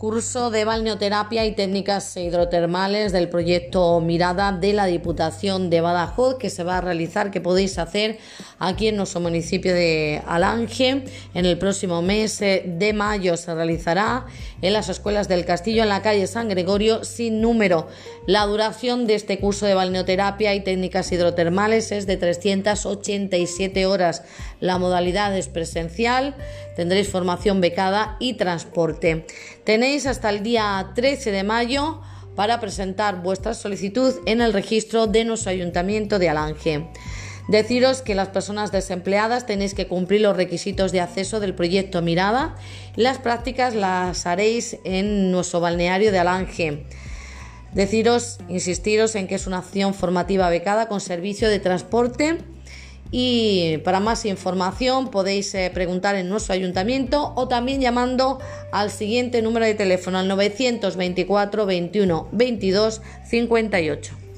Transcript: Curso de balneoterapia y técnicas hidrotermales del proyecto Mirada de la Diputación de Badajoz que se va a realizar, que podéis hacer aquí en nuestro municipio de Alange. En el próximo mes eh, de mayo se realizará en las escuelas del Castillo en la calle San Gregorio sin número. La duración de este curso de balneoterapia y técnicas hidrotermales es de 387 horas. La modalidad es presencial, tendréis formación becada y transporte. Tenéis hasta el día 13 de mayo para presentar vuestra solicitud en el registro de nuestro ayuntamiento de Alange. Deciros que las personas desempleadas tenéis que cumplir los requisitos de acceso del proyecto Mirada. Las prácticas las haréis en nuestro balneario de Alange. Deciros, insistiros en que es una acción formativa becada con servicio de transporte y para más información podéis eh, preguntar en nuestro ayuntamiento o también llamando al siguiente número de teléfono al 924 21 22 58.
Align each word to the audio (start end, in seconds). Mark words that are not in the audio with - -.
Curso 0.00 0.50
de 0.50 0.64
balneoterapia 0.64 1.44
y 1.44 1.52
técnicas 1.52 2.16
hidrotermales 2.16 3.12
del 3.12 3.28
proyecto 3.28 4.00
Mirada 4.00 4.50
de 4.50 4.72
la 4.72 4.86
Diputación 4.86 5.68
de 5.68 5.82
Badajoz 5.82 6.38
que 6.38 6.48
se 6.48 6.64
va 6.64 6.78
a 6.78 6.80
realizar, 6.80 7.30
que 7.30 7.42
podéis 7.42 7.76
hacer 7.76 8.16
aquí 8.58 8.88
en 8.88 8.96
nuestro 8.96 9.20
municipio 9.20 9.74
de 9.74 10.22
Alange. 10.26 11.04
En 11.34 11.44
el 11.44 11.58
próximo 11.58 12.00
mes 12.00 12.40
eh, 12.40 12.62
de 12.64 12.94
mayo 12.94 13.36
se 13.36 13.54
realizará 13.54 14.24
en 14.62 14.72
las 14.72 14.88
escuelas 14.88 15.28
del 15.28 15.44
Castillo 15.44 15.82
en 15.82 15.90
la 15.90 16.00
calle 16.00 16.26
San 16.26 16.48
Gregorio 16.48 17.04
sin 17.04 17.42
número. 17.42 17.86
La 18.26 18.46
duración 18.46 19.06
de 19.06 19.16
este 19.16 19.38
curso 19.38 19.66
de 19.66 19.74
balneoterapia 19.74 20.54
y 20.54 20.60
técnicas 20.60 21.12
hidrotermales 21.12 21.92
es 21.92 22.06
de 22.06 22.16
387 22.16 23.84
horas. 23.84 24.22
La 24.60 24.78
modalidad 24.78 25.36
es 25.36 25.48
presencial, 25.48 26.36
tendréis 26.74 27.08
formación 27.08 27.60
becada 27.60 28.16
y 28.18 28.34
transporte. 28.34 29.26
Tenéis 29.90 30.06
hasta 30.06 30.30
el 30.30 30.44
día 30.44 30.92
13 30.94 31.32
de 31.32 31.42
mayo 31.42 32.00
para 32.36 32.60
presentar 32.60 33.24
vuestra 33.24 33.54
solicitud 33.54 34.14
en 34.24 34.40
el 34.40 34.52
registro 34.52 35.08
de 35.08 35.24
nuestro 35.24 35.50
ayuntamiento 35.50 36.20
de 36.20 36.28
Alange. 36.28 36.86
Deciros 37.48 38.00
que 38.00 38.14
las 38.14 38.28
personas 38.28 38.70
desempleadas 38.70 39.46
tenéis 39.46 39.74
que 39.74 39.88
cumplir 39.88 40.20
los 40.20 40.36
requisitos 40.36 40.92
de 40.92 41.00
acceso 41.00 41.40
del 41.40 41.56
proyecto 41.56 42.02
Mirada. 42.02 42.54
Las 42.94 43.18
prácticas 43.18 43.74
las 43.74 44.26
haréis 44.26 44.76
en 44.84 45.32
nuestro 45.32 45.58
balneario 45.58 46.12
de 46.12 46.20
Alange. 46.20 46.86
Deciros, 47.74 48.38
insistiros 48.48 49.16
en 49.16 49.26
que 49.26 49.34
es 49.34 49.48
una 49.48 49.58
acción 49.58 49.92
formativa 49.92 50.48
becada 50.50 50.86
con 50.86 51.00
servicio 51.00 51.48
de 51.48 51.58
transporte 51.58 52.38
y 53.10 53.78
para 53.78 54.00
más 54.00 54.24
información 54.24 55.10
podéis 55.10 55.54
eh, 55.54 55.70
preguntar 55.72 56.14
en 56.16 56.28
nuestro 56.28 56.54
ayuntamiento 56.54 57.32
o 57.36 57.48
también 57.48 57.80
llamando 57.80 58.38
al 58.72 58.90
siguiente 58.90 59.42
número 59.42 59.66
de 59.66 59.74
teléfono 59.74 60.18
al 60.18 60.28
924 60.28 61.66
21 61.66 62.28
22 62.32 63.02
58. 63.28 64.29